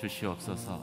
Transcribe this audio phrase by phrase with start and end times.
[0.00, 0.80] 주시옵소서.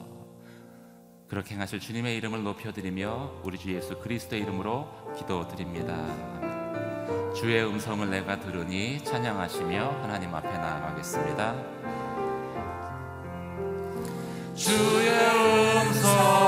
[1.27, 5.95] 그렇게 행하실 주님의 이름을 높여드리며 우리 주 예수 그리스도의 이름으로 기도드립니다.
[7.33, 11.55] 주의 음성을 내가 들으니 찬양하시며 하나님 앞에 나아가겠습니다.
[14.55, 16.46] 주의 음성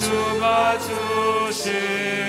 [0.00, 2.23] 주가 주신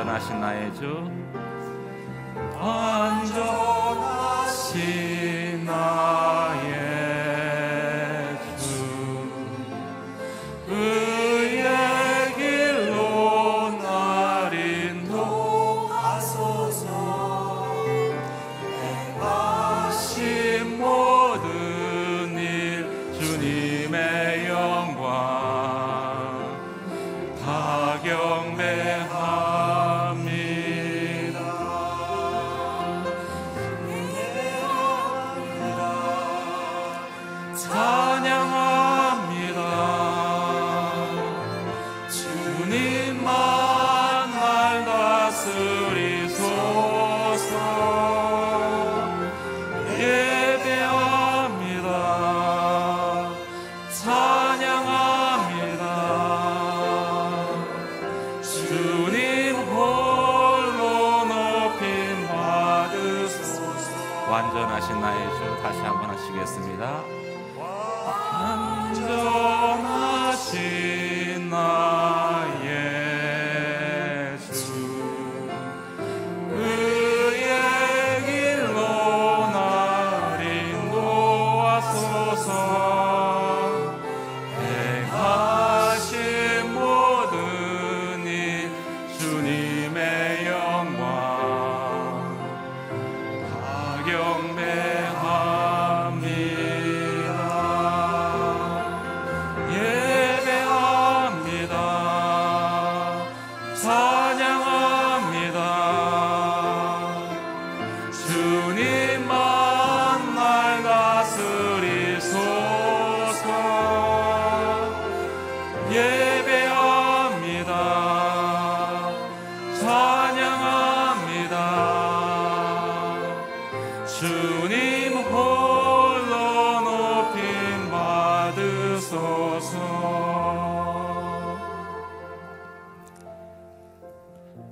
[0.00, 1.39] 전하신 나의 주.
[66.30, 67.19] 하시겠습니다.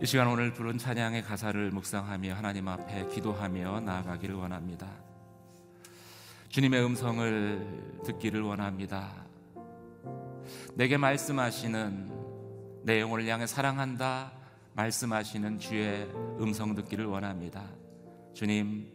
[0.08, 4.88] 시간 오늘 부른 찬양의 가사를 묵상하며 하나님 앞에 기도하며 나아가기를 원합니다.
[6.48, 9.26] 주님의 음성을 듣기를 원합니다.
[10.72, 12.10] 내게 말씀하시는
[12.84, 14.32] 내 영혼을 향해 사랑한다
[14.72, 16.08] 말씀하시는 주의
[16.40, 17.68] 음성 듣기를 원합니다.
[18.32, 18.90] 주님,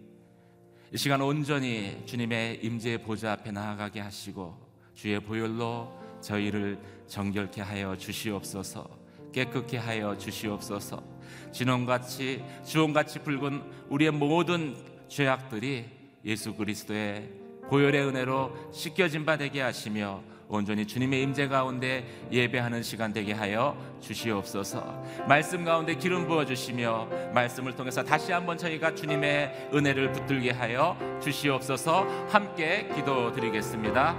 [0.92, 4.58] 이 시간 온전히 주님의 임재 보좌 앞에 나아가게 하시고
[4.96, 9.03] 주의 보혈로 저희를 정결케 하여 주시옵소서.
[9.34, 11.04] 깨끗게 하여 주시옵소서.
[11.52, 14.76] 진홍같이 주홍같이 붉은 우리의 모든
[15.10, 15.86] 죄악들이
[16.24, 17.30] 예수 그리스도의
[17.70, 25.04] 보혈의 은혜로 씻겨진 바 되게 하시며 온전히 주님의 임재 가운데 예배하는 시간 되게 하여 주시옵소서.
[25.28, 32.28] 말씀 가운데 기름 부어 주시며 말씀을 통해서 다시 한번 저희가 주님의 은혜를 붙들게 하여 주시옵소서.
[32.30, 34.16] 함께 기도드리겠습니다.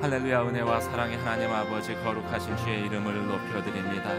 [0.00, 4.10] 할렐루야 은혜와 사랑의 하나님 아버지 거룩하신 주의 이름을 높여드립니다.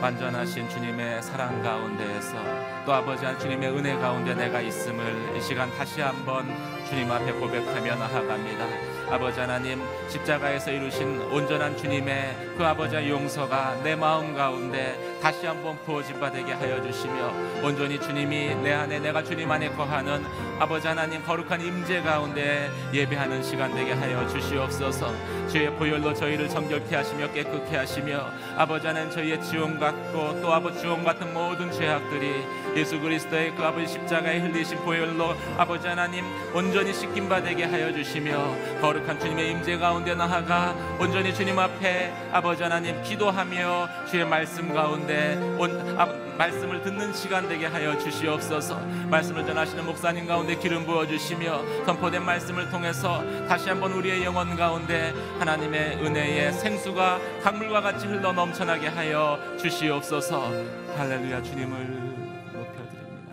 [0.00, 2.36] 완전하신 주님의 사랑 가운데에서
[2.84, 6.46] 또 아버지 한 주님의 은혜 가운데 내가 있음을 이 시간 다시 한번
[6.88, 8.66] 주님 앞에 고백하며 나아갑니다.
[9.10, 16.18] 아버지 하나님 십자가에서 이루신 온전한 주님의 그 아버지의 용서가 내 마음 가운데 다시 한번 부어진
[16.18, 20.24] 바 되게 하여 주시며 온전히 주님이 내 안에 내가 주님 안에 거하는
[20.58, 25.12] 아버지 하나님 거룩한 임재 가운데 예배하는 시간 되게 하여 주시옵소서
[25.48, 31.04] 주의 보혈로 저희를 정결케 하시며 깨끗게 하시며 아버지 하나님 저희의 지원 같고 또 아버지 지원
[31.04, 32.42] 같은 모든 죄악들이
[32.76, 38.54] 예수 그리스도의 그 아버지 십자가에 흘리신 보혈로 아버지 하나님 온전히 씻김 바 되게 하여 주시며
[38.80, 45.98] 거룩한 주님의 임재 가운데 나아가 온전히 주님 앞에 아버지 하나님 기도하며 주의 말씀 가운데 온,
[45.98, 48.78] 아, 말씀을 듣는 시간 되게 하여 주시옵소서.
[49.08, 55.12] 말씀을 전하시는 목사님 가운데 기름 부어 주시며 선포된 말씀을 통해서 다시 한번 우리의 영혼 가운데
[55.38, 60.48] 하나님의 은혜의 생수가 강물과 같이 흘러 넘쳐나게 하여 주시옵소서.
[60.96, 63.32] 할렐루야 주님을 높여드립니다.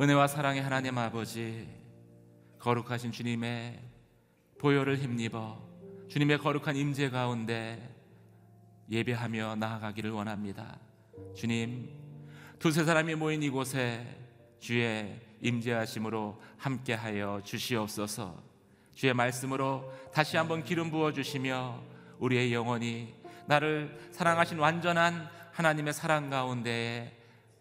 [0.00, 1.68] 은혜와 사랑의 하나님 아버지
[2.58, 3.80] 거룩하신 주님의
[4.58, 5.62] 보혈을 힘입어
[6.08, 7.90] 주님의 거룩한 임재 가운데
[8.90, 10.78] 예배하며 나아가기를 원합니다.
[11.34, 11.90] 주님,
[12.58, 14.06] 두세 사람이 모인 이곳에
[14.58, 18.42] 주의 임재하심으로 함께하여 주시옵소서.
[18.94, 21.82] 주의 말씀으로 다시 한번 기름 부어 주시며
[22.18, 23.12] 우리의 영혼이
[23.46, 27.12] 나를 사랑하신 완전한 하나님의 사랑 가운데에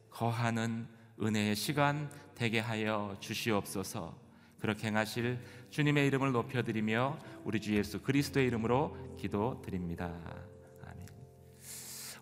[0.09, 0.87] 거하는
[1.21, 4.15] 은혜의 시간 되게 하여 주시옵소서.
[4.59, 5.39] 그렇게 행하실
[5.71, 10.13] 주님의 이름을 높여드리며 우리 주 예수 그리스도의 이름으로 기도드립니다.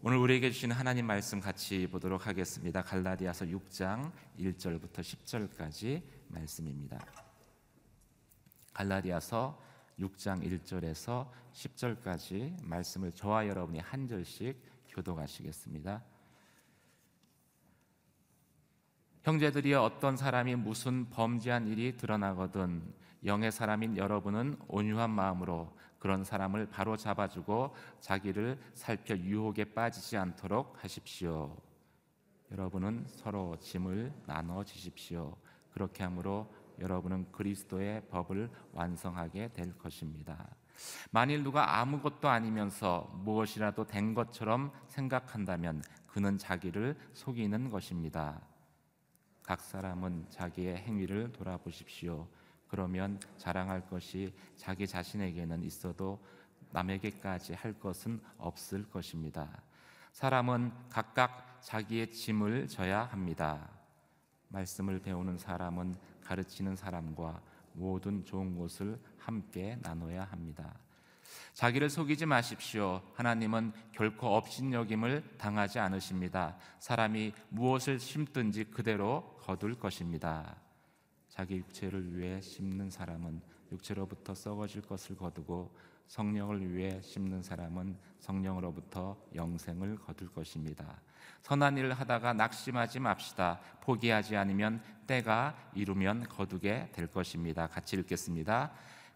[0.03, 2.81] 오늘 우리에게 주신 하나님 말씀 같이 보도록 하겠습니다.
[2.81, 6.97] 갈라디아서 6장 1절부터 10절까지 말씀입니다.
[8.73, 9.61] 갈라디아서
[9.99, 16.03] 6장 1절에서 10절까지 말씀을 저와 여러분이 한 절씩 교독하시겠습니다.
[19.21, 22.81] 형제들이 어떤 사람이 무슨 범죄한 일이 드러나거든
[23.23, 31.55] 영의 사람인 여러분은 온유한 마음으로 그런 사람을 바로 잡아주고 자기를 살펴 유혹에 빠지지 않도록 하십시오.
[32.51, 35.37] 여러분은 서로 짐을 나눠 주십시오.
[35.71, 40.49] 그렇게 함으로 여러분은 그리스도의 법을 완성하게 될 것입니다.
[41.11, 48.41] 만일 누가 아무것도 아니면서 무엇이라도 된 것처럼 생각한다면 그는 자기를 속이는 것입니다.
[49.43, 52.27] 각 사람은 자기의 행위를 돌아보십시오.
[52.71, 56.23] 그러면 자랑할 것이 자기 자신에게는 있어도
[56.71, 59.61] 남에게까지 할 것은 없을 것입니다.
[60.13, 63.69] 사람은 각각 자기의 짐을 져야 합니다.
[64.47, 67.41] 말씀을 배우는 사람은 가르치는 사람과
[67.73, 70.73] 모든 좋은 것을 함께 나눠야 합니다.
[71.53, 73.01] 자기를 속이지 마십시오.
[73.15, 76.57] 하나님은 결코 업신여김을 당하지 않으십니다.
[76.79, 80.55] 사람이 무엇을 심든지 그대로 거둘 것입니다.
[81.41, 89.97] 자기 육체를 위해 심는 사람은 육체로부터 썩어질 것을 거두고 성령을 위해 심는 사람은 성령으로부터 영생을
[89.97, 91.01] 거둘 것입니다.
[91.41, 93.59] 선한 일을 하다가 낙심하지 맙시다.
[93.81, 97.65] 포기하지 않으면 때가 이루면 거두게 될 것입니다.
[97.65, 98.71] 같이 읽겠습니다.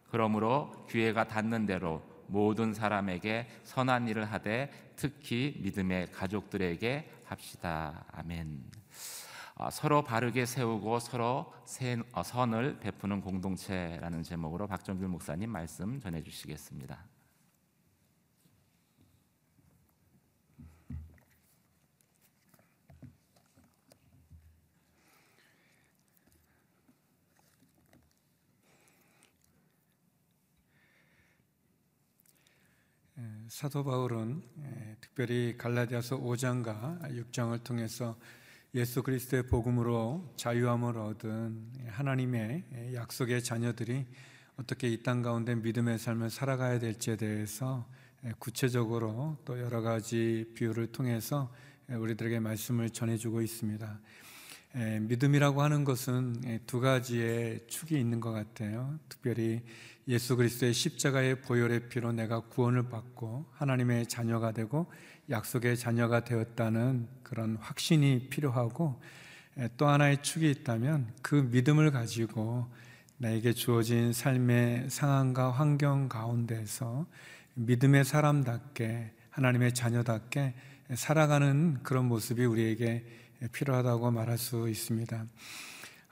[0.10, 8.04] 그러므로 기회가 닿는 대로 모든 사람에게 선한 일을 하되 특히 믿음의 가족들에게 합시다.
[8.12, 8.64] 아멘.
[9.58, 11.54] 아, 서로 바르게 세우고 서로
[12.12, 17.06] 어, 선을 베푸는 공동체라는 제목으로 박정길 목사님 말씀 전해 주시겠습니다.
[33.48, 34.44] 사도 바울은
[35.00, 38.18] 특별히 갈라디아서 5장과 6장을 통해서
[38.76, 44.06] 예수 그리스도의 복음으로 자유함을 얻은 하나님의 약속의 자녀들이
[44.58, 47.88] 어떻게 이 땅 가운데 믿음의 삶을 살아가야 될지에 대해서
[48.38, 51.54] 구체적으로 또 여러 가지 비유를 통해서
[51.88, 54.02] 우리들에게 말씀을 전해주고 있습니다.
[55.04, 59.00] 믿음이라고 하는 것은 두 가지의 축이 있는 것 같아요.
[59.08, 59.62] 특별히
[60.10, 64.92] 예수 그리스도의 십자가의 보혈의 피로 내가 구원을 받고 하나님의 자녀가 되고
[65.30, 69.00] 약속의 자녀가 되었다는 그런 확신이 필요하고
[69.78, 72.68] 또 하나의 축이 있다면 그 믿음을 가지고
[73.18, 77.06] 나에게 주어진 삶의 상황과 환경 가운데서
[77.56, 80.54] 믿음의 사람답게 하나님의 자녀답게
[80.94, 83.06] 살아가는 그런 모습이 우리에게
[83.52, 85.26] 필요하다고 말할 수 있습니다.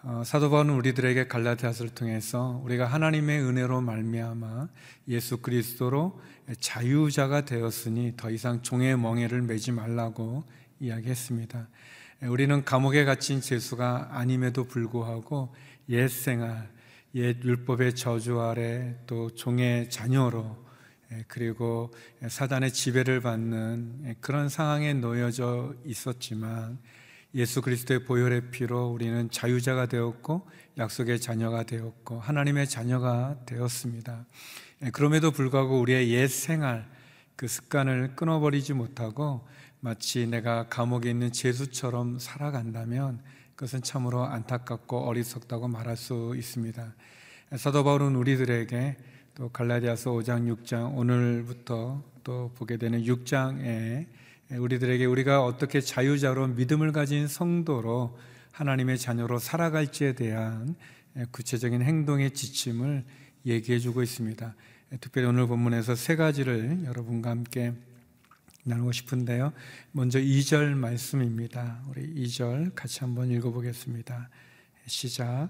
[0.06, 4.68] 어, 사도 바울은 우리들에게 갈라디아서를 통해서 우리가 하나님의 은혜로 말미암아
[5.08, 6.20] 예수 그리스도로
[6.60, 10.44] 자유자가 되었으니 더 이상 종의 멍에를 매지 말라고
[10.82, 11.70] 이야기했습니다.
[12.24, 15.56] 우리는 감옥에 갇힌 죄수가 아님에도 불구하고
[15.88, 16.70] 옛 생활,
[17.16, 20.66] 옛 율법의 저주 아래 또 종의 자녀로
[21.30, 21.94] 그리고
[22.28, 26.80] 사단의 지배를 받는 그런 상황에 놓여져 있었지만
[27.36, 30.48] 예수 그리스도의 보혈의 피로 우리는 자유자가 되었고
[30.78, 34.26] 약속의 자녀가 되었고 하나님의 자녀가 되었습니다.
[34.84, 36.88] 예, 그럼에도 불구하고 우리의 옛 생활
[37.36, 39.48] 그 습관을 끊어버리지 못하고
[39.80, 43.22] 마치 내가 감옥에 있는 죄수처럼 살아간다면
[43.56, 46.94] 그것은 참으로 안타깝고 어리석다고 말할 수 있습니다.
[47.58, 48.98] 사도 바울은 우리들에게
[49.36, 54.06] 또 갈라디아서 5장 6장 오늘부터 또 보게 되는 6장에
[54.58, 58.18] 우리들에게 우리가 어떻게 자유자로 믿음을 가진 성도로
[58.52, 60.76] 하나님의 자녀로 살아갈지에 대한
[61.32, 63.04] 구체적인 행동의 지침을
[63.46, 64.56] 얘기해 주고 있습니다.
[65.02, 67.74] 특별히 오늘 본문에서 세 가지를 여러분과 함께
[68.64, 69.54] 나누고 싶은데요.
[69.92, 71.82] 먼저 2절 말씀입니다.
[71.90, 74.30] 우리 2절 같이 한번 읽어보겠습니다.
[74.86, 75.50] 시작.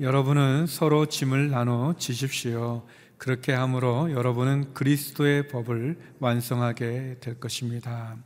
[0.00, 2.86] 여러분은 서로 짐을 나눠 지십시오.
[3.22, 8.16] 그렇게 함으로 여러분은 그리스도의 법을 완성하게 될 것입니다.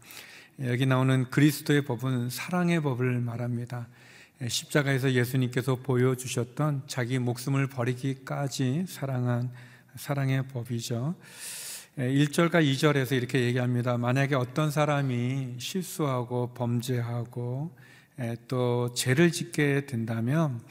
[0.62, 3.88] 여기 나오는 그리스도의 법은 사랑의 법을 말합니다.
[4.48, 9.50] 십자가에서 예수님께서 보여주셨던 자기 목숨을 버리기까지 사랑한
[9.96, 11.14] 사랑의 법이죠.
[11.98, 13.98] 1절과 2절에서 이렇게 얘기합니다.
[13.98, 17.76] 만약에 어떤 사람이 실수하고 범죄하고
[18.48, 20.62] 또 죄를 짓게 된다면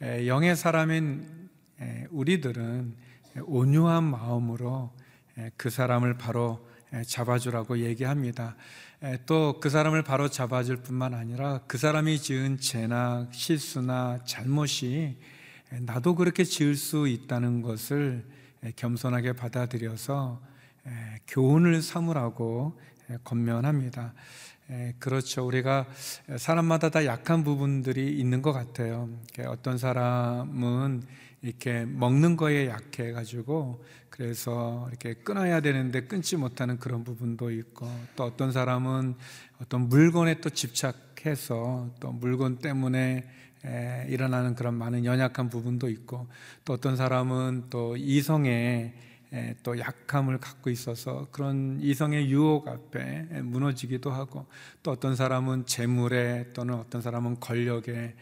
[0.00, 1.48] 영의 사람인
[2.10, 3.10] 우리들은
[3.40, 4.92] 온유한 마음으로
[5.56, 6.66] 그 사람을 바로
[7.06, 8.56] 잡아주라고 얘기합니다.
[9.26, 15.18] 또 그 사람을 바로 잡아줄 뿐만 아니라 그 사람이 지은 죄나 실수나 잘못이
[15.80, 18.24] 나도 그렇게 지을 수 있다는 것을
[18.76, 20.40] 겸손하게 받아들여서
[21.26, 22.78] 교훈을 삼으라고
[23.24, 24.14] 권면합니다.
[24.98, 25.46] 그렇죠.
[25.46, 25.86] 우리가
[26.36, 29.08] 사람마다 다 약한 부분들이 있는 것 같아요.
[29.46, 31.02] 어떤 사람은
[31.42, 38.24] 이렇게 먹는 거에 약해 가지고 그래서 이렇게 끊어야 되는데 끊지 못하는 그런 부분도 있고 또
[38.24, 39.16] 어떤 사람은
[39.60, 43.28] 어떤 물건에 또 집착해서 또 물건 때문에
[43.64, 46.28] 에, 일어나는 그런 많은 연약한 부분도 있고
[46.64, 48.94] 또 어떤 사람은 또 이성에
[49.32, 54.46] 에, 또 약함을 갖고 있어서 그런 이성의 유혹 앞에 무너지기도 하고
[54.82, 58.14] 또 어떤 사람은 재물에 또는 어떤 사람은 권력에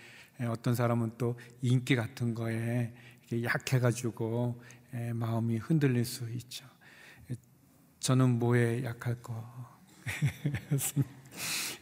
[0.48, 2.92] 어떤 사람은 또 인기 같은 거에
[3.32, 4.62] 약해가지고
[5.14, 6.66] 마음이 흔들릴 수 있죠.
[8.00, 9.44] 저는 뭐에 약할 거?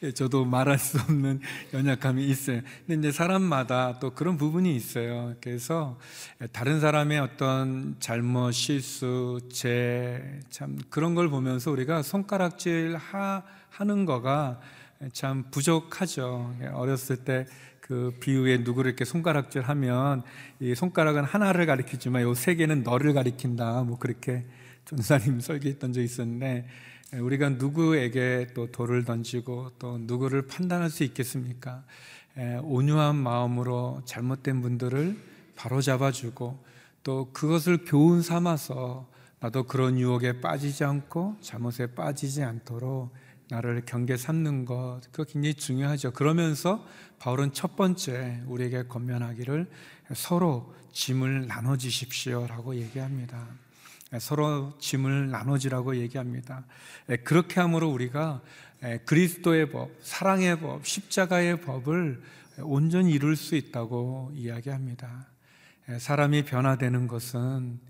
[0.03, 1.41] 예, 저도 말할 수 없는
[1.73, 2.61] 연약함이 있어요.
[2.87, 5.35] 근데 이제 사람마다 또 그런 부분이 있어요.
[5.41, 5.99] 그래서
[6.53, 14.61] 다른 사람의 어떤 잘못, 실수, 죄, 참 그런 걸 보면서 우리가 손가락질 하, 하는 거가
[15.13, 16.55] 참 부족하죠.
[16.73, 17.47] 어렸을 때
[17.89, 20.23] 그 비유에 누구를 이렇게 손가락질 하면
[20.61, 23.83] 이 손가락은 하나를 가리키지만 요 세 개는 너를 가리킨다.
[23.83, 24.45] 뭐 그렇게
[24.85, 26.67] 전사님 설계했던 적이 있었는데
[27.15, 31.83] 우리가 누구에게 또 돌을 던지고 또 누구를 판단할 수 있겠습니까?
[32.63, 35.17] 온유한 마음으로 잘못된 분들을
[35.57, 36.63] 바로 잡아주고
[37.03, 39.09] 또 그것을 교훈 삼아서
[39.41, 43.11] 나도 그런 유혹에 빠지지 않고 잘못에 빠지지 않도록
[43.51, 46.13] 나를 경계 삼는 것, 그거 굉장히 중요하죠.
[46.13, 46.87] 그러면서
[47.19, 49.71] 바울은 첫 번째 우리에게 권면하기를
[50.15, 53.47] 서로 짐을 나눠주십시오 라고 얘기합니다.
[54.21, 56.65] 서로 짐을 나눠지라고 얘기합니다.
[57.25, 58.43] 그렇게 함으로 우리가
[59.05, 62.23] 그리스도의 법, 사랑의 법, 십자가의 법을
[62.61, 65.27] 온전히 이룰 수 있다고 이야기합니다.
[65.99, 67.81] 사람이 변화되는 것은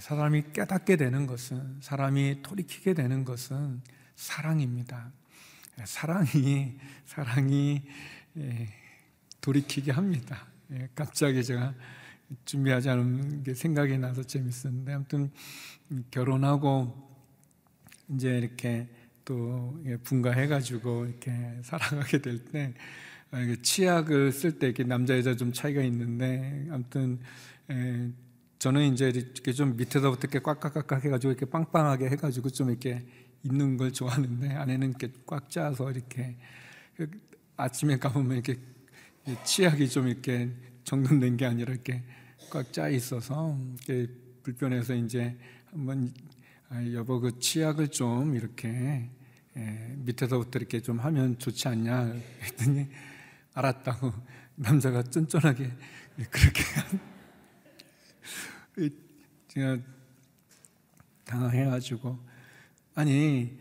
[0.00, 3.80] 사람이 깨닫게 되는 것은 사람이 돌이키게 되는 것은
[4.18, 5.12] 사랑입니다.
[5.84, 7.82] 사랑이 사랑이
[8.36, 8.68] 예,
[9.40, 10.44] 돌이키게 합니다.
[10.72, 11.72] 예, 갑자기 제가
[12.44, 15.30] 준비하지 않은 게 생각이 나서 재밌었는데 아무튼
[16.10, 17.16] 결혼하고
[18.08, 18.88] 이제 이렇게
[19.24, 22.74] 또 분가해가지고 이렇게 살아가게 될때
[23.30, 27.20] 아, 치약을 쓸 때 이렇게 남자 여자 좀 차이가 있는데 아무튼
[28.58, 33.06] 저는 이제 이렇게 좀 밑에서부터 이렇게 꽉꽉꽉 해가지고 이렇게 빵빵하게 해가지고 좀 이렇게
[33.50, 36.36] 있는 걸 좋아하는데 안에는 이렇게 꽉 짜서 이렇게
[36.96, 37.10] 그
[37.56, 38.60] 아침에 가보면 이렇게
[39.44, 40.50] 치약이 좀 이렇게
[40.84, 42.02] 정돈된 게 아니라 이렇게
[42.50, 45.36] 꽉 짜 있어서 이렇게 불편해서 이제
[45.70, 46.12] 한번
[46.70, 49.10] 아, 여보 그 치약을 좀 이렇게
[49.56, 52.88] 예, 밑에서부터 이렇게 좀 하면 좋지 않냐 했더니
[53.54, 54.12] 알았다고
[54.56, 55.70] 남자가 쫀쫀하게
[56.30, 56.62] 그렇게
[59.48, 59.78] 제가
[61.24, 62.27] 당황해가지고
[62.98, 63.56] 아니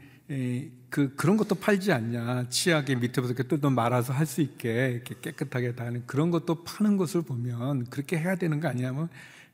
[0.89, 2.49] 그 그런 것도 팔지 않냐.
[2.49, 7.21] 치약의 밑에부터 이렇게 뜯어 말아서 할 수 있게 이렇게 깨끗하게 다는 그런 것도 파는 것을
[7.21, 9.09] 보면 그렇게 해야 되는 거 아니냐면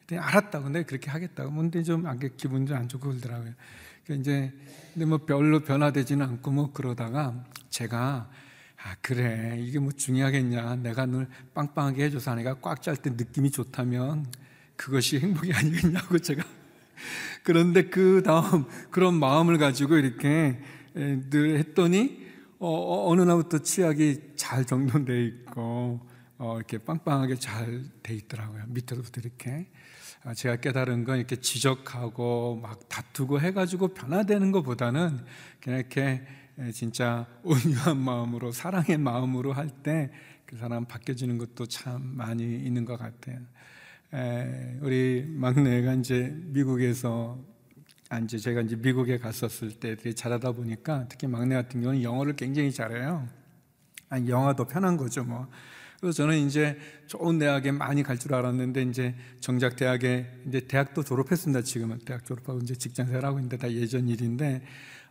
[0.10, 1.54] 알았다고 근데 그렇게 하겠다고.
[1.54, 3.54] 근데 좀 안게 기분 좀 안 좋고 그러더라고요.
[4.06, 4.54] 그러니까 이제
[4.94, 8.30] 근데 뭐 별로 변화되지는 않고 뭐 그러다가 제가
[8.86, 9.58] 아 그래.
[9.60, 10.78] 이게 뭐 중요하겠냐.
[10.78, 14.28] 내가 늘 빵빵하게 해줘서 아내가 꽉 짤 때 느낌이 좋다면
[14.78, 16.44] 그것이 행복이 아니겠냐고 제가
[17.44, 20.60] 그런데 그 다음 그런 마음을 가지고 이렇게
[20.94, 22.24] 늘 했더니
[22.60, 26.00] 어, 어느 날부터 치약이 잘 정돈돼 있고
[26.38, 28.64] 어, 이렇게 빵빵하게 잘 돼 있더라고요.
[28.68, 29.68] 밑에부터 이렇게
[30.24, 35.20] 아, 제가 깨달은 건 이렇게 지적하고 막 다투고 해가지고 변화되는 것보다는
[35.62, 36.26] 그냥 이렇게
[36.74, 40.12] 진짜 온유한 마음으로 사랑의 마음으로 할 때
[40.54, 43.40] 그 사람 바뀌어지는 것도 참 많이 있는 것 같아요.
[44.82, 47.40] 우리 막내가 이제 미국에서
[48.10, 52.36] 아, 이제 제가 이제 미국에 갔었을 때 되게 잘하다 보니까 특히 막내 같은 경우는 영어를
[52.36, 53.28] 굉장히 잘해요.
[54.10, 55.48] 아니, 영어도 편한 거죠, 뭐.
[56.00, 61.64] 그래서 저는 이제 좋은 대학에 많이 갈 줄 알았는데 이제 정작 대학에 이제 대학도 졸업했습니다.
[61.64, 64.62] 지금은 대학 졸업하고 이제 직장 생활하고 있는데 다 예전 일인데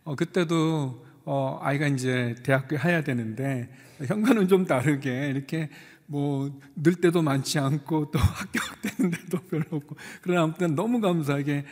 [0.05, 3.69] 어, 그때도 어, 아이가 이제 대학교 해야 되는데
[4.05, 5.69] 현관은 좀 다르게 이렇게
[6.07, 11.65] 뭐 늘 때도 많지 않고 또 합격되는 데도 별로 없고 그러나 아무튼 너무 감사하게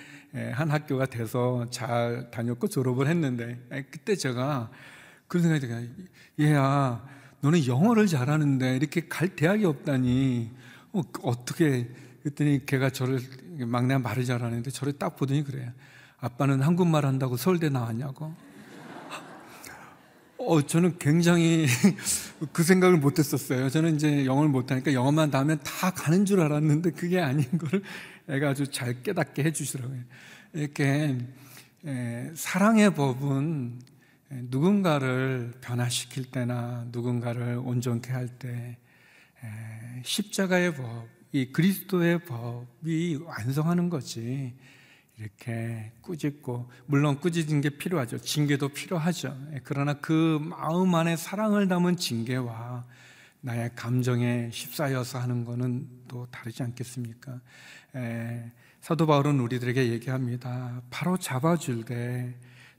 [0.53, 3.59] 한 학교가 돼서 잘 다녔고 졸업을 했는데
[3.91, 4.71] 그때 제가
[5.27, 5.87] 그런 생각이 들어요.
[6.39, 7.05] 얘야,
[7.41, 10.51] 너는 영어를 잘하는데 이렇게 갈 대학이 없다니
[10.93, 11.89] 어, 어떻게
[12.21, 13.19] 그랬더니 걔가 저를
[13.59, 15.71] 막내 말을 잘하는데 저를 딱 보더니 그래요.
[16.19, 18.33] 아빠는 한국말 한다고 서울대 나왔냐고.
[20.47, 21.65] 어, 저는 굉장히
[22.51, 23.69] 그 생각을 못 했었어요.
[23.69, 27.81] 저는 이제 영어를 못 하니까 영어만 다 하면 다 가는 줄 알았는데 그게 아닌 걸
[28.27, 29.99] 애가 아주 잘 깨닫게 해 주시더라고요.
[30.53, 31.17] 이렇게
[31.85, 33.81] 에, 사랑의 법은
[34.29, 38.77] 누군가를 변화시킬 때나 누군가를 온전케 할 때
[40.03, 44.53] 십자가의 법, 이 그리스도의 법이 완성하는 거지.
[45.17, 48.19] 이렇게 꾸짖고 물론 꾸짖은 게 필요하죠.
[48.19, 49.37] 징계도 필요하죠.
[49.53, 52.85] 예, 그러나 그 마음 안에 사랑을 담은 징계와
[53.41, 57.39] 나의 감정에 휩싸여서 하는 것은 또 다르지 않겠습니까?
[57.95, 60.81] 에, 예, 사도 바울은 우리들에게 얘기합니다.
[60.89, 62.35] 바로 잡아줄 때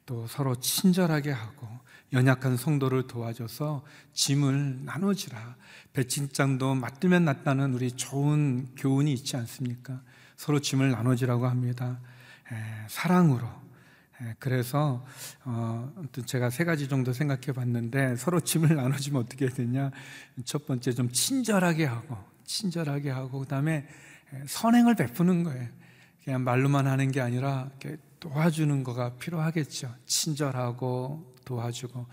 [0.06, 1.68] 또 서로 친절하게 하고
[2.12, 5.56] 연약한 성도를 도와줘서 짐을 나눠지라.
[5.92, 10.02] 배친장도 맞들면 낫다는 우리 좋은 교훈이 있지 않습니까?
[10.36, 12.00] 서로 짐을 나눠지라고 합니다.
[12.88, 13.46] 사랑으로
[14.22, 15.04] 예, 그래서
[15.44, 15.92] 어,
[16.26, 19.90] 제가 세 가지 정도 생각해 봤는데 서로 짐을 나눠주면 어떻게 해야 되냐?
[20.44, 23.86] 첫 번째 좀 친절하게 하고 친절하게 하고 그다음에
[24.34, 25.68] 예, 선행을 베푸는 거예요.
[26.24, 27.70] 그냥 말로만 하는 게 아니라
[28.20, 29.92] 도와주는 거가 필요하겠죠.
[30.06, 32.06] 친절하고 도와주고.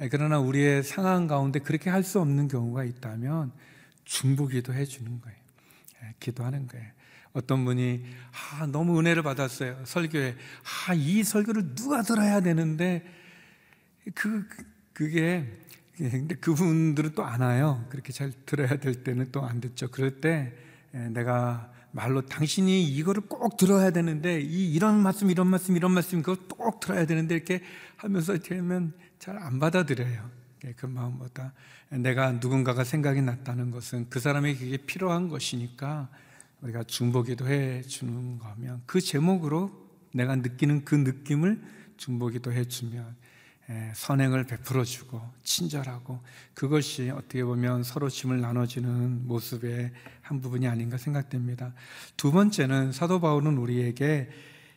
[0.00, 3.52] 예, 그러나 우리의 상황 가운데 그렇게 할 수 없는 경우가 있다면
[4.04, 5.38] 중보기도 해주는 거예요.
[6.04, 6.95] 예, 기도하는 거예요.
[7.36, 9.84] 어떤 분이 아, 너무 은혜를 받았어요.
[9.84, 10.36] 설교에
[10.88, 13.04] 아, 이 설교를 누가 들어야 되는데
[14.14, 14.48] 그
[14.94, 15.46] 그게
[15.98, 17.84] 근데 그분들은 또 안 와요.
[17.90, 19.90] 그렇게 잘 들어야 될 때는 또 안 듣죠.
[19.90, 20.54] 그럴 때
[20.92, 26.40] 내가 말로 당신이 이거를 꼭 들어야 되는데 이 이런 말씀 이런 말씀 이런 말씀 그거
[26.56, 27.62] 꼭 들어야 되는데 이렇게
[27.96, 30.30] 하면서 하면 잘 안 받아들여요.
[30.76, 31.52] 그 마음보다
[31.90, 36.08] 내가 누군가가 생각이 났다는 것은 그 사람에게 그게 필요한 것이니까
[36.62, 39.70] 우리가 중보기도 해 주는 거면 그 제목으로
[40.12, 41.62] 내가 느끼는 그 느낌을
[41.96, 43.14] 중보기도 해 주면
[43.94, 46.20] 선행을 베풀어 주고 친절하고
[46.54, 49.92] 그것이 어떻게 보면 서로 짐을 나눠주는 모습의
[50.22, 51.74] 한 부분이 아닌가 생각됩니다.
[52.16, 54.30] 두 번째는 사도 바울은 우리에게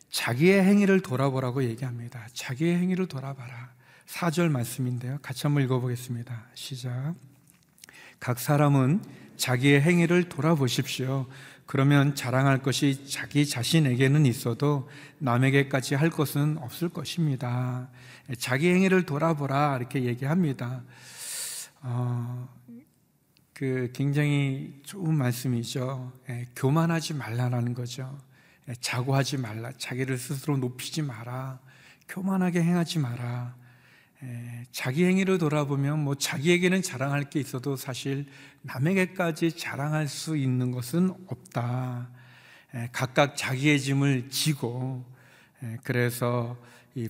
[0.09, 2.27] 자기의 행위를 돌아보라고 얘기합니다.
[2.33, 3.71] 자기의 행위를 돌아봐라.
[4.07, 5.19] 4절 말씀인데요.
[5.21, 6.47] 같이 한번 읽어보겠습니다.
[6.55, 7.13] 시작.
[8.19, 9.03] 각 사람은
[9.37, 11.27] 자기의 행위를 돌아보십시오.
[11.69, 17.89] 그러면 자랑할 것이 자기 자신에게는 있어도 남에게까지 할 것은 없을 것입니다.
[18.39, 20.81] 자기 행위를 돌아보라 이렇게 얘기합니다.
[21.81, 22.49] 어,
[23.53, 26.11] 그 굉장히 좋은 말씀이죠.
[26.29, 28.17] 예, 교만하지 말라라는 거죠.
[28.67, 29.71] 예, 자고하지 말라.
[29.77, 31.59] 자기를 스스로 높이지 마라.
[32.07, 33.55] 교만하게 행하지 마라.
[34.23, 38.25] 예, 자기 행위를 돌아보면 뭐 자기에게는 자랑할 게 있어도 사실
[38.63, 42.09] 남에게까지 자랑할 수 있는 것은 없다.
[42.75, 45.05] 예, 각각 자기의 짐을 지고
[45.63, 46.57] 예, 그래서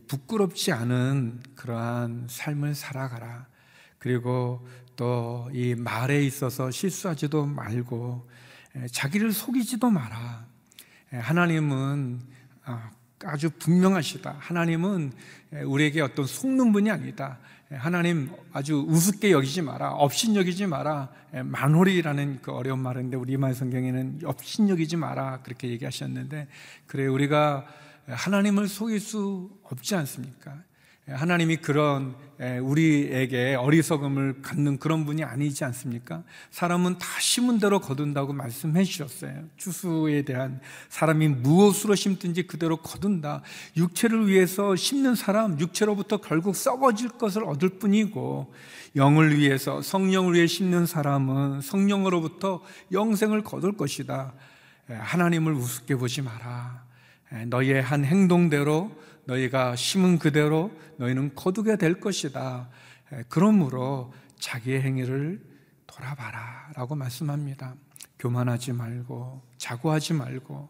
[0.08, 3.48] 부끄럽지 않은 그러한 삶을 살아가라.
[3.98, 8.28] 그리고 또 이 말에 있어서 실수하지도 말고
[8.91, 10.45] 자기를 속이지도 마라.
[11.12, 12.19] 하나님은
[13.25, 14.36] 아, 아주 분명하시다.
[14.39, 15.12] 하나님은
[15.65, 17.39] 우리에게 어떤 속는 분이 아니다.
[17.71, 19.91] 하나님 아주 우습게 여기지 마라.
[19.91, 21.10] 업신 여기지 마라.
[21.43, 25.41] 만홀이라는 그 어려운 말인데 우리말 성경에는 업신 여기지 마라.
[25.43, 26.47] 그렇게 얘기하셨는데
[26.88, 27.67] 그래 우리가
[28.08, 30.63] 하나님을 속일 수 없지 않습니까?
[31.12, 32.15] 하나님이 그런
[32.62, 36.24] 우리에게 어리석음을 갖는 그런 분이 아니지 않습니까?
[36.52, 39.43] 사람은 다 심은 대로 거둔다고 말씀해 주셨어요.
[39.58, 43.41] 추수에 대한 사람이 무엇으로 심든지 그대로 거둔다.
[43.76, 48.54] 육체를 위해서 심는 사람, 육체로부터 결국 썩어질 것을 얻을 뿐이고,
[48.95, 54.34] 영을 위해서, 성령을 위해 심는 사람은 성령으로부터 영생을 거둘 것이다.
[54.88, 56.84] 하나님을 우습게 보지 마라.
[57.48, 58.91] 너희의 한 행동대로
[59.30, 62.70] 너희가 심은 그대로 너희는 거두게 될 것이다.
[63.28, 65.42] 그러므로 자기의 행위를
[65.86, 67.76] 돌아봐라 라고 말씀합니다.
[68.18, 70.70] 교만하지 말고, 자고하지 말고,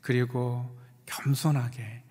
[0.00, 2.02] 그리고 겸손하게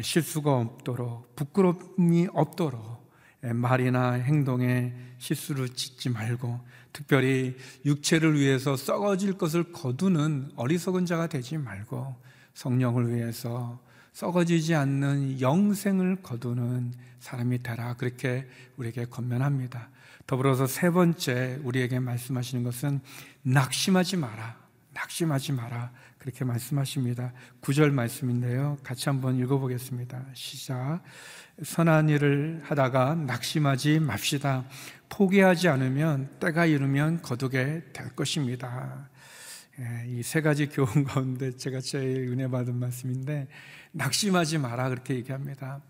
[0.00, 6.60] 실수가 없도록, 부끄러움이 없도록 말이나 행동에 실수를 짓지 말고,
[6.92, 12.16] 특별히 육체를 위해서 썩어질 것을 거두는 어리석은 자가 되지 말고,
[12.54, 13.80] 성령을 위해서
[14.12, 17.94] 썩어지지 않는 영생을 거두는 사람이 되라.
[17.94, 18.46] 그렇게
[18.76, 19.88] 우리에게 권면합니다.
[20.26, 23.00] 더불어서 세 번째 우리에게 말씀하시는 것은
[23.42, 24.56] 낙심하지 마라.
[24.94, 25.90] 낙심하지 마라.
[26.18, 27.32] 그렇게 말씀하십니다.
[27.60, 28.78] 구절 말씀인데요.
[28.84, 30.22] 같이 한번 읽어보겠습니다.
[30.34, 31.02] 시작.
[31.62, 34.64] 선한 일을 하다가 낙심하지 맙시다.
[35.08, 39.08] 포기하지 않으면 때가 이르면 거두게 될 것입니다.
[39.80, 43.48] 예, 이세 가지 교훈 가운데 제가 제일 은혜 받은 말씀인데
[43.92, 45.80] 낙심하지 마라 그렇게 얘기합니다.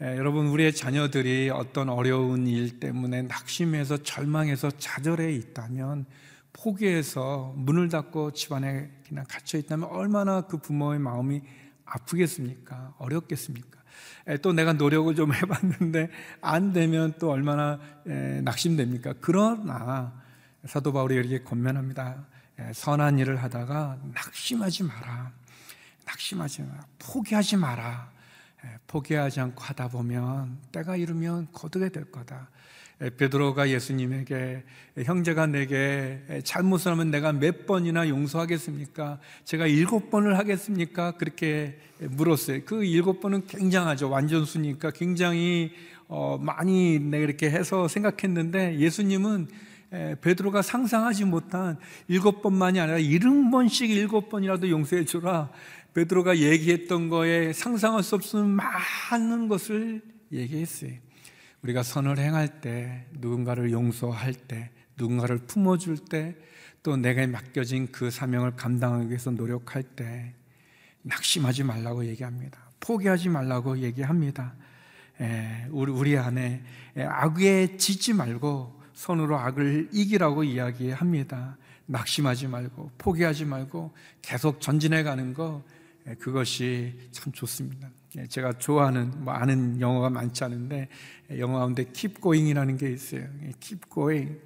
[0.00, 6.06] 예, 여러분 우리의 자녀들이 어떤 어려운 일 때문에 낙심해서 절망해서 좌절해 있다면
[6.54, 11.42] 포기해서 문을 닫고 집안에 그냥 갇혀 있다면 얼마나 그 부모의 마음이
[11.84, 12.94] 아프겠습니까?
[12.96, 13.80] 어렵겠습니까?
[14.30, 16.08] 예, 또 내가 노력을 좀 해봤는데
[16.40, 17.78] 안 되면 또 얼마나
[18.42, 19.16] 낙심됩니까?
[19.20, 20.22] 그러나
[20.64, 22.26] 사도 바울이 이렇게 권면합니다.
[22.58, 25.30] 예, 선한 일을 하다가 낙심하지 마라.
[26.06, 26.86] 낙심하지 마라.
[26.98, 28.10] 포기하지 마라.
[28.64, 32.48] 예, 포기하지 않고 하다 보면 때가 이르면 거두게 될 거다.
[33.02, 34.64] 예, 베드로가 예수님에게
[35.04, 39.20] 형제가 내게 잘못을 하면 내가 몇 번이나 용서하겠습니까?
[39.44, 41.12] 제가 일곱 번을 하겠습니까?
[41.12, 42.64] 그렇게 물었어요.
[42.64, 44.08] 그 일곱 번은 굉장하죠.
[44.08, 45.74] 완전수니까 굉장히
[46.08, 49.48] 어, 많이 내가 이렇게 해서 생각했는데 예수님은
[49.90, 55.50] 베드로가 상상하지 못한 일곱 번만이 아니라 일흔 번씩 일곱 번이라도 용서해 주라.
[55.94, 58.58] 베드로가 얘기했던 거에 상상할 수 없는
[59.10, 60.92] 많은 것을 얘기했어요.
[61.62, 66.36] 우리가 선을 행할 때, 누군가를 용서할 때, 누군가를 품어줄 때,
[66.82, 70.34] 또 내가 맡겨진 그 사명을 감당하기 위해서 노력할 때,
[71.02, 72.58] 낙심하지 말라고 얘기합니다.
[72.80, 74.54] 포기하지 말라고 얘기합니다.
[75.20, 76.62] 에, 우리, 우리 안에
[76.96, 81.58] 악에 지지 말고 손으로 악을 이기라고 이야기합니다.
[81.84, 85.62] 낙심하지 말고 포기하지 말고 계속 전진해 가는 거
[86.18, 87.90] 그것이 참 좋습니다.
[88.30, 90.88] 제가 좋아하는 뭐 아는 영어가 많지 않은데
[91.36, 93.28] 영어 가운데 keep going이라는 게 있어요.
[93.60, 94.40] keep going,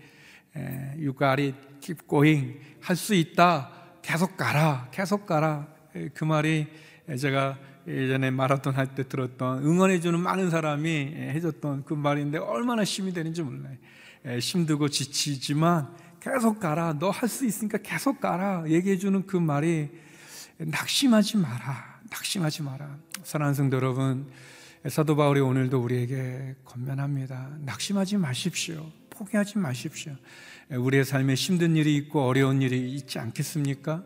[0.97, 3.71] you got it, keep going 할 수 있다.
[4.03, 5.69] 계속 가라, 계속 가라.
[6.13, 6.67] 그 말이
[7.19, 13.43] 제가 예전에 마라톤 할 때 들었던 응원해주는 많은 사람이 해줬던 그 말인데 얼마나 힘이 되는지
[13.43, 13.77] 몰라요.
[14.25, 16.95] 힘들고 지치지만 계속 가라.
[16.99, 18.65] 너 할 수 있으니까 계속 가라.
[18.69, 19.89] 얘기해 주는 그 말이
[20.59, 22.01] 낙심하지 마라.
[22.11, 22.99] 낙심하지 마라.
[23.25, 24.31] 사랑하는 성도 여러분,
[24.89, 27.57] 사도 바울이 오늘도 우리에게 권면합니다.
[27.61, 28.91] 낙심하지 마십시오.
[29.11, 30.15] 포기하지 마십시오.
[30.71, 34.05] 우리의 삶에 힘든 일이 있고 어려운 일이 있지 않겠습니까?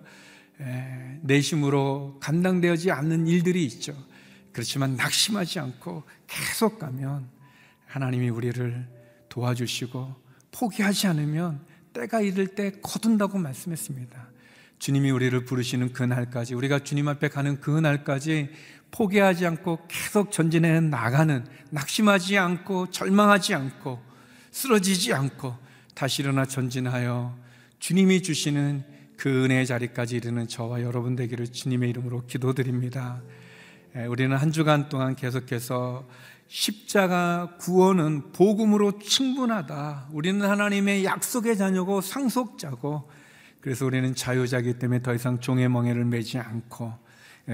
[1.23, 3.97] 내심으로 감당되지 않는 일들이 있죠.
[4.53, 7.29] 그렇지만 낙심하지 않고 계속 가면
[7.87, 8.89] 하나님이 우리를
[9.35, 10.15] 도와주시고
[10.53, 11.61] 포기하지 않으면
[11.93, 14.29] 때가 이를 때 거둔다고 말씀했습니다.
[14.79, 18.51] 주님이 우리를 부르시는 그 날까지 우리가 주님 앞에 가는 그 날까지
[18.93, 24.01] 포기하지 않고 계속 전진해 나가는 낙심하지 않고 절망하지 않고
[24.53, 25.57] 쓰러지지 않고
[25.95, 27.37] 다시 일어나 전진하여
[27.81, 28.85] 주님이 주시는
[29.17, 33.21] 그 은혜의 자리까지 이르는 저와 여러분 되기를 주님의 이름으로 기도드립니다.
[34.09, 36.07] 우리는 한 주간 동안 계속해서
[36.55, 40.11] 십자가 구원은 복음으로 충분하다.
[40.13, 43.11] 우리는 하나님의 약속의 자녀고 상속자고
[43.61, 46.93] 그래서 우리는 자유자기 때문에 더 이상 종의 멍에를 매지 않고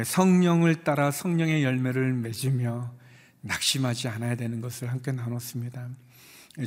[0.04, 2.92] 성령을 따라 성령의 열매를 맺으며
[3.40, 5.88] 낙심하지 않아야 되는 것을 함께 나눴습니다.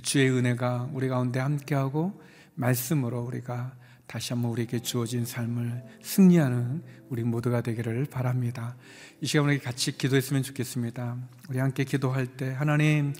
[0.01, 2.19] 주의 은혜가 우리 가운데 함께하고
[2.55, 3.75] 말씀으로 우리가
[4.07, 8.75] 다시 한번 우리에게 주어진 삶을 승리하는 우리 모두가 되기를 바랍니다.
[9.21, 11.17] 이 시간 우리 같이 기도했으면 좋겠습니다.
[11.49, 13.13] 우리 함께 기도할 때 하나님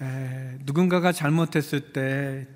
[0.00, 2.46] 에, 누군가가 잘못했을 때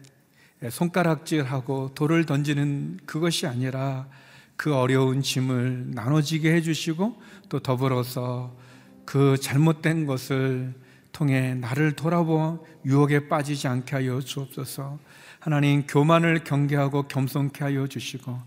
[0.70, 4.08] 손가락질하고 돌을 던지는 그것이 아니라
[4.56, 8.56] 그 어려운 짐을 나눠지게 해주시고 또 더불어서
[9.04, 10.74] 그 잘못된 것을
[11.14, 14.98] 통해 나를 돌아보 유혹에 빠지지 않게 하여 주옵소서.
[15.40, 18.38] 하나님 교만을 경계하고 겸손케 하여 주시고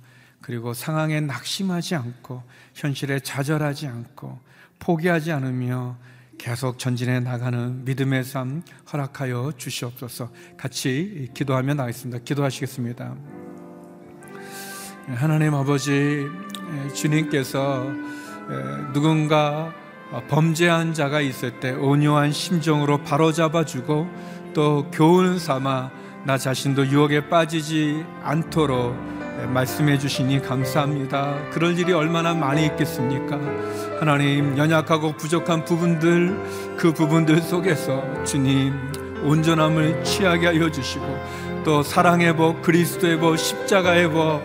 [0.42, 2.44] 그리고 상황에 낙심하지 않고
[2.76, 4.40] 현실에 좌절하지 않고
[4.80, 5.98] 포기하지 않으며
[6.38, 10.30] 계속 전진해 나가는 믿음의 삶 허락하여 주시옵소서.
[10.58, 12.24] 같이 기도하며 나겠습니다.
[12.24, 13.16] 기도하시겠습니다.
[15.08, 16.28] 하나님 아버지
[16.94, 17.92] 주님께서
[18.94, 19.74] 누군가
[20.28, 24.08] 범죄한 자가 있을 때 온유한 심정으로 바로잡아 주고
[24.54, 25.92] 또 교훈 삼아
[26.24, 28.96] 나 자신도 유혹에 빠지지 않도록
[29.54, 31.36] 말씀해 주시니 감사합니다.
[31.52, 33.40] 그럴 일이 얼마나 많이 있겠습니까?
[34.00, 38.74] 하나님, 연약하고 부족한 부분들, 그 부분들 속에서 주님,
[39.24, 41.06] 온전함을 취하게 하여 주시고,
[41.64, 44.42] 또 사랑의 법, 그리스도의 법, 십자가의 법,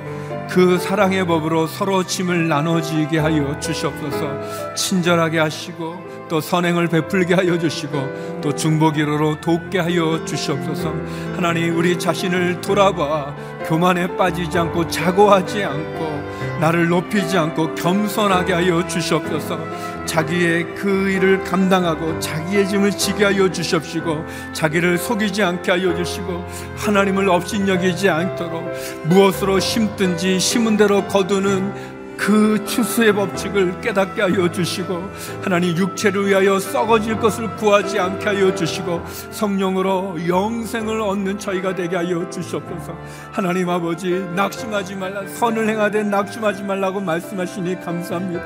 [0.53, 4.75] 그 사랑의 법으로 서로 짐을 나눠지게 하여 주시옵소서.
[4.75, 10.95] 친절하게 하시고 또 선행을 베풀게 하여 주시고 또 중보기로로 돕게 하여 주시옵소서.
[11.37, 13.35] 하나님 우리 자신을 돌아봐
[13.67, 16.23] 교만에 빠지지 않고 자고하지 않고
[16.61, 19.59] 나를 높이지 않고 겸손하게 하여 주시옵소서
[20.07, 26.45] 자기의 그 일을 감당하고 자기의 짐을 지게 하여 주시옵시고 자기를 속이지 않게 하여 주시고
[26.77, 28.71] 하나님을 업신여기지 않도록
[29.05, 31.92] 무엇으로 심든지 심은 대로 거두는
[32.23, 35.11] 그 추수의 법칙을 깨닫게 하여 주시고
[35.43, 42.31] 하나님 육체를 위하여 썩어질 것을 구하지 않게 하여 주시고 성령으로 영생을 얻는 저희가 되게 하여
[42.31, 42.97] 주시옵소서.
[43.33, 48.45] 하나님 아버지 낙심하지 말라 선을 행하되 낙심하지 말라고 말씀하시니 감사합니다.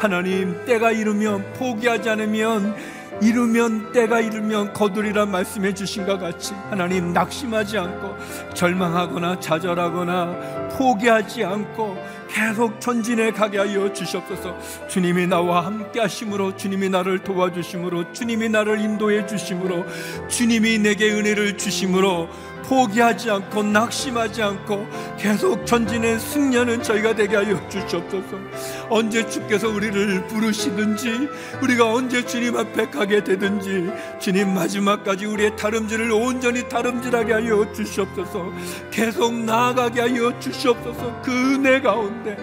[0.00, 2.76] 하나님 때가 이르면 포기하지 않으면
[3.22, 8.16] 이르면 때가 이르면 거두리라 말씀해 주신 것 같이 하나님 낙심하지 않고
[8.54, 11.96] 절망하거나 좌절하거나 포기하지 않고
[12.28, 14.58] 계속 전진해 가게 하여 주시옵소서.
[14.88, 19.84] 주님이 나와 함께 하심으로 주님이 나를 도와주심으로 주님이 나를 인도해 주심으로
[20.28, 22.28] 주님이 내게 은혜를 주심으로
[22.68, 24.86] 포기하지 않고 낙심하지 않고
[25.18, 28.38] 계속 전진의 승려는 저희가 되게 하여 주시옵소서.
[28.90, 31.28] 언제 주께서 우리를 부르시든지
[31.62, 38.52] 우리가 언제 주님 앞에 가게 되든지 주님 마지막까지 우리의 다름질을 온전히 다름질하게 하여 주시옵소서.
[38.90, 42.36] 계속 나아가게 하여 주시옵소서 그 은혜 가운데.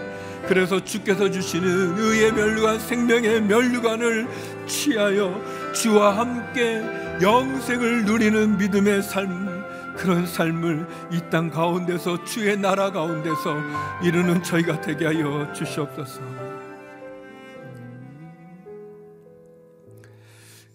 [0.48, 4.28] 그래서 주께서 주시는 의의 멸류관 생명의 멸류관을
[4.68, 5.40] 취하여
[5.74, 6.82] 주와 함께
[7.22, 9.51] 영생을 누리는 믿음의 삶
[9.98, 13.56] 그런 삶을 이 땅 가운데서 주의 나라 가운데서
[14.04, 16.22] 이루는 저희가 되게 하여 주시옵소서.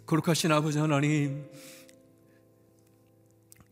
[0.06, 1.44] 거룩하신 아버지 하나님,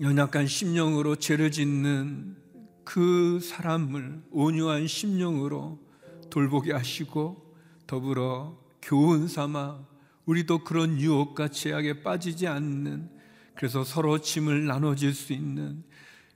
[0.00, 2.36] 연약한 심령으로 죄를 짓는
[2.84, 5.78] 그 사람을 온유한 심령으로
[6.30, 7.54] 돌보게 하시고
[7.86, 9.86] 더불어 교훈 삼아
[10.26, 13.08] 우리도 그런 유혹과 제약에 빠지지 않는
[13.56, 15.82] 그래서 서로 짐을 나눠질 수 있는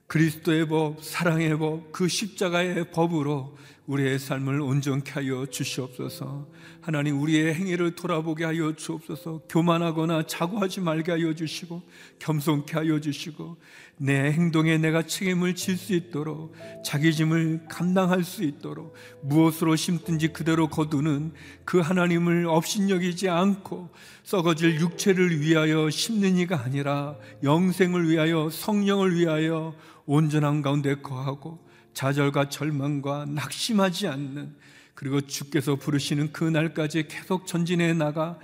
[0.07, 3.57] 그리스도의 법, 사랑의 법, 그 십자가의 법으로
[3.89, 6.47] 우리의 삶을 온전케 하여 주시옵소서.
[6.83, 9.43] 하나님 우리의 행위를 돌아보게 하여 주옵소서.
[9.49, 11.83] 교만하거나 자고하지 말게 하여 주시고
[12.19, 13.57] 겸손케 하여 주시고
[13.97, 20.69] 내 행동에 내가 책임을 질 수 있도록 자기 짐을 감당할 수 있도록 무엇으로 심든지 그대로
[20.69, 21.33] 거두는
[21.65, 23.89] 그 하나님을 업신여기지 않고
[24.25, 29.75] 썩어질 육체를 위하여 심는 이가 아니라 영생을 위하여 성령을 위하여
[30.05, 31.68] 온전한 가운데 거하고
[31.99, 34.55] 좌절과 절망과 낙심하지 않는
[34.95, 38.39] 그리고 주께서 부르시는 그 날까지 계속 전진해 나가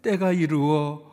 [0.00, 1.12] 때가 이루어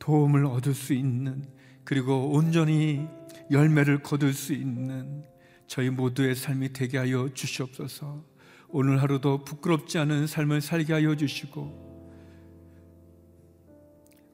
[0.00, 1.44] 도움을 얻을 수 있는
[1.84, 3.06] 그리고 온전히
[3.48, 5.22] 열매를 거둘 수 있는
[5.68, 8.24] 저희 모두의 삶이 되게 하여 주시옵소서.
[8.66, 12.42] 오늘 하루도 부끄럽지 않은 삶을 살게 하여 주시고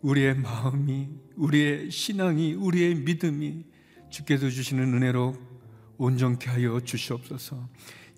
[0.01, 3.67] 우리의 마음이 우리의 신앙이 우리의 믿음이
[4.09, 5.56] 주께서 주시는 은혜로
[5.99, 7.69] 온전케 하여 주시옵소서.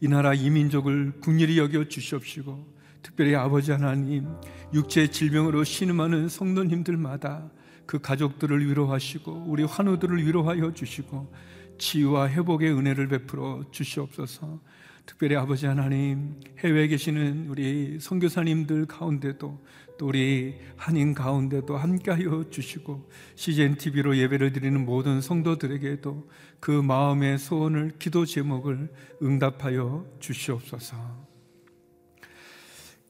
[0.00, 4.28] 이 나라 이민족을 국리히 여겨 주시옵시고 특별히 아버지 하나님
[4.72, 7.50] 육체 질병으로 신음하는 성도님들마다
[7.86, 11.32] 그 가족들을 위로하시고 우리 환우들을 위로하여 주시고
[11.78, 14.60] 치유와 회복의 은혜를 베풀어 주시옵소서.
[15.06, 19.64] 특별히 아버지 하나님 해외에 계시는 우리 선교사님들 가운데도
[19.96, 26.28] 또 우리 한인 가운데도 함께하여 주시고 CGN TV로 예배를 드리는 모든 성도들에게도
[26.60, 28.92] 그 마음의 소원을 기도 제목을
[29.22, 30.96] 응답하여 주시옵소서.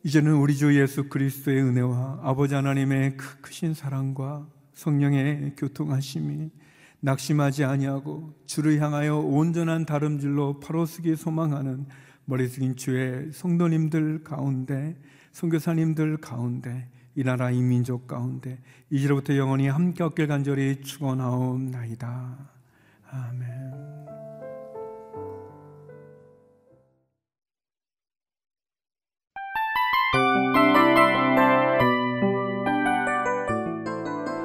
[0.05, 6.51] 이제는 우리 주 예수 그리스도의 은혜와 아버지 하나님의 크신 사랑과 성령의 교통하심이
[7.01, 11.87] 낙심하지 아니하고 주를 향하여 온전한 다름질로 바로쓰기 소망하는
[12.25, 14.97] 머리 숙인 주의 성도님들 가운데
[15.33, 22.58] 선교사님들 가운데 이 나라 이 민족 가운데 이제로부터 영원히 함께 얻길 간절히 축원하옵나이다.
[23.11, 23.49] 아멘.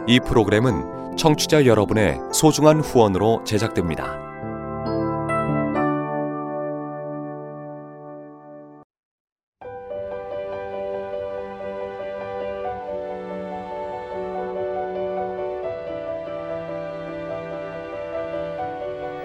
[0.08, 4.23] 이 프로그램은 청취자 여러분의 소중한 후원으로 제작됩니다.